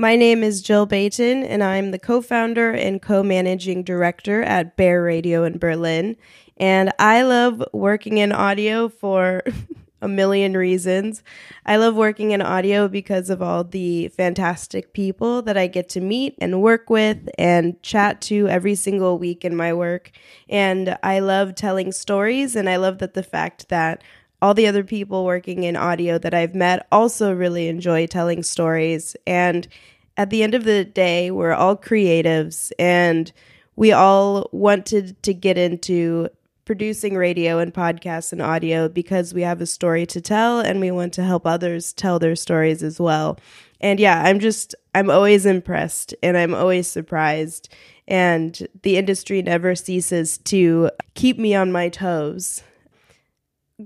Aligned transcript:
My 0.00 0.16
name 0.16 0.42
is 0.42 0.62
Jill 0.62 0.86
Beytin, 0.86 1.44
and 1.46 1.62
I'm 1.62 1.90
the 1.90 1.98
co 1.98 2.22
founder 2.22 2.70
and 2.70 3.02
co 3.02 3.22
managing 3.22 3.82
director 3.82 4.42
at 4.42 4.74
Bear 4.74 5.02
Radio 5.02 5.44
in 5.44 5.58
Berlin. 5.58 6.16
And 6.56 6.90
I 6.98 7.20
love 7.20 7.62
working 7.74 8.16
in 8.16 8.32
audio 8.32 8.88
for 8.88 9.42
a 10.00 10.08
million 10.08 10.56
reasons. 10.56 11.22
I 11.66 11.76
love 11.76 11.96
working 11.96 12.30
in 12.30 12.40
audio 12.40 12.88
because 12.88 13.28
of 13.28 13.42
all 13.42 13.62
the 13.62 14.08
fantastic 14.08 14.94
people 14.94 15.42
that 15.42 15.58
I 15.58 15.66
get 15.66 15.90
to 15.90 16.00
meet 16.00 16.34
and 16.40 16.62
work 16.62 16.88
with 16.88 17.28
and 17.36 17.82
chat 17.82 18.22
to 18.22 18.48
every 18.48 18.76
single 18.76 19.18
week 19.18 19.44
in 19.44 19.54
my 19.54 19.74
work. 19.74 20.12
And 20.48 20.96
I 21.02 21.18
love 21.18 21.54
telling 21.54 21.92
stories, 21.92 22.56
and 22.56 22.70
I 22.70 22.76
love 22.76 23.00
that 23.00 23.12
the 23.12 23.22
fact 23.22 23.68
that 23.68 24.02
all 24.42 24.54
the 24.54 24.66
other 24.66 24.84
people 24.84 25.24
working 25.24 25.64
in 25.64 25.76
audio 25.76 26.18
that 26.18 26.34
I've 26.34 26.54
met 26.54 26.86
also 26.90 27.32
really 27.32 27.68
enjoy 27.68 28.06
telling 28.06 28.42
stories. 28.42 29.16
And 29.26 29.68
at 30.16 30.30
the 30.30 30.42
end 30.42 30.54
of 30.54 30.64
the 30.64 30.84
day, 30.84 31.30
we're 31.30 31.52
all 31.52 31.76
creatives 31.76 32.72
and 32.78 33.32
we 33.76 33.92
all 33.92 34.48
wanted 34.52 35.22
to 35.22 35.34
get 35.34 35.58
into 35.58 36.28
producing 36.64 37.16
radio 37.16 37.58
and 37.58 37.74
podcasts 37.74 38.32
and 38.32 38.40
audio 38.40 38.88
because 38.88 39.34
we 39.34 39.42
have 39.42 39.60
a 39.60 39.66
story 39.66 40.06
to 40.06 40.20
tell 40.20 40.60
and 40.60 40.80
we 40.80 40.90
want 40.90 41.12
to 41.14 41.24
help 41.24 41.46
others 41.46 41.92
tell 41.92 42.18
their 42.18 42.36
stories 42.36 42.82
as 42.82 43.00
well. 43.00 43.38
And 43.80 43.98
yeah, 43.98 44.22
I'm 44.22 44.38
just, 44.38 44.74
I'm 44.94 45.10
always 45.10 45.46
impressed 45.46 46.14
and 46.22 46.36
I'm 46.36 46.54
always 46.54 46.86
surprised. 46.86 47.74
And 48.06 48.68
the 48.82 48.96
industry 48.96 49.42
never 49.42 49.74
ceases 49.74 50.38
to 50.38 50.90
keep 51.14 51.38
me 51.38 51.54
on 51.54 51.72
my 51.72 51.88
toes 51.88 52.62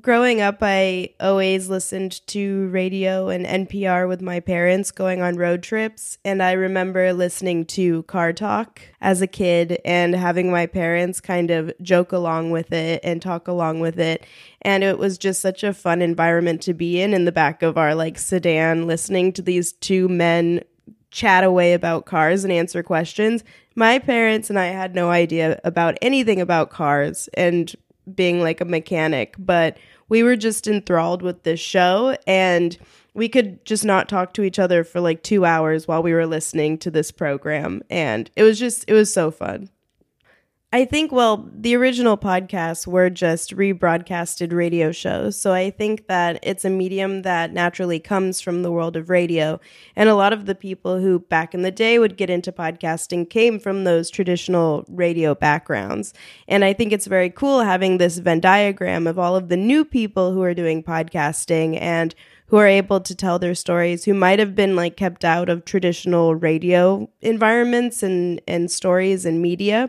growing 0.01 0.41
up, 0.41 0.59
I 0.61 1.11
always 1.21 1.69
listened 1.69 2.27
to 2.29 2.69
radio 2.69 3.29
and 3.29 3.47
NPR 3.47 4.09
with 4.09 4.21
my 4.21 4.41
parents 4.41 4.91
going 4.91 5.23
on 5.23 5.37
road 5.37 5.63
trips. 5.63 6.19
And 6.25 6.43
I 6.43 6.53
remember 6.53 7.13
listening 7.13 7.67
to 7.67 8.03
Car 8.05 8.33
Talk 8.33 8.81
as 9.01 9.23
a 9.23 9.27
kid 9.27 9.81
and 9.85 10.15
having 10.15 10.51
my 10.51 10.67
parents 10.67 11.21
kind 11.21 11.51
of 11.51 11.73
joke 11.83 12.13
along 12.13 12.51
with 12.51 12.73
it 12.73 13.01
and 13.05 13.21
talk 13.21 13.49
along 13.49 13.81
with 13.81 13.99
it. 13.99 14.27
And 14.63 14.83
it 14.83 14.99
was 14.99 15.19
just 15.19 15.41
such 15.41 15.63
a 15.63 15.75
fun 15.75 16.03
environment 16.03 16.63
to 16.63 16.75
be 16.75 17.01
in 17.01 17.15
in 17.15 17.25
the 17.25 17.33
back 17.33 17.63
of 17.63 17.79
our 17.79 17.95
like 17.95 18.19
sedan, 18.19 18.87
listening 18.87 19.33
to 19.35 19.43
these 19.43 19.73
two 19.73 20.09
men 20.09 20.63
chat 21.11 21.45
away 21.45 21.75
about 21.75 22.07
cars 22.07 22.43
and 22.43 22.53
answer 22.53 22.83
questions. 22.83 23.45
My 23.77 23.99
parents 23.99 24.51
and 24.51 24.59
I 24.59 24.67
had 24.67 24.95
no 24.95 25.11
idea 25.11 25.61
about 25.63 25.97
anything 26.03 26.41
about 26.41 26.71
cars 26.71 27.29
and 27.35 27.75
being 28.15 28.41
like 28.41 28.61
a 28.61 28.65
mechanic, 28.65 29.35
but 29.39 29.79
we 30.09 30.23
were 30.23 30.37
just 30.37 30.67
enthralled 30.67 31.23
with 31.23 31.43
this 31.45 31.61
show 31.61 32.17
and 32.27 32.77
we 33.15 33.29
could 33.29 33.65
just 33.65 33.85
not 33.85 34.09
talk 34.09 34.35
to 34.35 34.43
each 34.43 34.59
other 34.59 34.85
for 34.85 35.01
like 35.01 35.23
2 35.23 35.45
hours 35.45 35.87
while 35.87 36.03
we 36.03 36.13
were 36.13 36.27
listening 36.27 36.77
to 36.79 36.91
this 36.91 37.11
program 37.11 37.83
and 37.89 38.31
it 38.37 38.43
was 38.43 38.59
just 38.59 38.85
it 38.89 38.93
was 38.93 39.13
so 39.13 39.31
fun. 39.31 39.71
I 40.75 40.85
think, 40.85 41.13
well, 41.13 41.49
the 41.55 41.77
original 41.77 42.19
podcasts 42.19 42.85
were 42.85 43.09
just 43.09 43.55
rebroadcasted 43.55 44.53
radio 44.53 44.91
shows. 44.91 45.41
So 45.41 45.53
I 45.53 45.71
think 45.71 46.09
that 46.09 46.41
it's 46.43 46.65
a 46.65 46.69
medium 46.69 47.23
that 47.23 47.53
naturally 47.53 48.01
comes 48.01 48.41
from 48.41 48.65
the 48.65 48.73
world 48.73 48.97
of 48.97 49.09
radio. 49.09 49.61
And 49.95 50.09
a 50.09 50.17
lot 50.17 50.33
of 50.33 50.47
the 50.47 50.55
people 50.57 50.99
who 50.99 51.21
back 51.21 51.55
in 51.55 51.63
the 51.63 51.71
day 51.71 52.01
would 52.01 52.17
get 52.17 52.29
into 52.29 52.51
podcasting 52.51 53.31
came 53.31 53.61
from 53.61 53.85
those 53.85 54.11
traditional 54.11 54.85
radio 54.89 55.37
backgrounds. 55.37 56.13
And 56.49 56.65
I 56.65 56.73
think 56.73 56.93
it's 56.93 57.07
very 57.07 57.31
cool 57.31 57.61
having 57.61 57.99
this 57.99 58.19
Venn 58.19 58.41
diagram 58.41 59.07
of 59.07 59.17
all 59.17 59.37
of 59.37 59.51
the 59.51 59.57
new 59.57 59.85
people 59.85 60.33
who 60.33 60.43
are 60.43 60.55
doing 60.55 60.83
podcasting 60.83 61.81
and 61.81 62.17
who 62.47 62.57
are 62.57 62.67
able 62.67 62.99
to 62.99 63.15
tell 63.15 63.39
their 63.39 63.55
stories 63.55 64.07
who 64.07 64.13
might 64.13 64.41
have 64.41 64.57
been 64.57 64.75
like 64.75 64.97
kept 64.97 65.25
out 65.25 65.49
of 65.49 65.65
traditional 65.65 66.35
radio 66.35 67.09
environments 67.21 68.03
and, 68.03 68.41
and 68.49 68.73
stories 68.73 69.25
and 69.25 69.41
media 69.41 69.89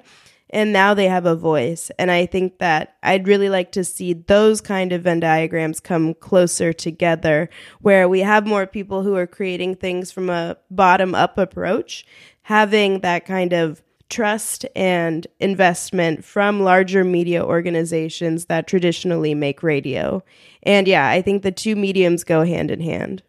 and 0.55 0.71
now 0.71 0.93
they 0.93 1.09
have 1.09 1.25
a 1.25 1.35
voice. 1.35 1.91
And 1.99 2.09
I 2.09 2.25
think 2.25 2.59
that 2.59 2.95
I'd 3.03 3.27
really 3.27 3.49
like 3.49 3.73
to 3.73 3.83
see 3.83 4.13
those 4.13 4.61
kind 4.61 4.93
of 4.93 5.01
Venn 5.01 5.19
diagrams 5.19 5.81
come 5.81 6.13
closer 6.13 6.71
together 6.71 7.49
where 7.81 8.07
we 8.07 8.21
have 8.21 8.47
more 8.47 8.65
people 8.65 9.03
who 9.03 9.17
are 9.17 9.27
creating 9.27 9.75
things 9.75 10.13
from 10.13 10.29
a 10.29 10.55
bottom 10.71 11.13
up 11.13 11.37
approach, 11.37 12.05
having 12.43 13.01
that 13.01 13.25
kind 13.25 13.51
of 13.51 13.83
trust 14.07 14.65
and 14.77 15.27
investment 15.41 16.23
from 16.23 16.61
larger 16.61 17.03
media 17.03 17.43
organizations 17.43 18.45
that 18.45 18.65
traditionally 18.65 19.35
make 19.35 19.61
radio. 19.61 20.23
And 20.63 20.87
yeah, 20.87 21.09
I 21.09 21.21
think 21.21 21.43
the 21.43 21.51
two 21.51 21.75
mediums 21.75 22.23
go 22.23 22.45
hand 22.45 22.71
in 22.71 22.79
hand. 22.79 23.23